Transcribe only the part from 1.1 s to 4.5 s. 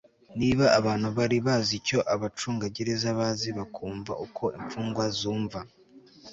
bari bazi icyo abacungagereza bazi bakumva uko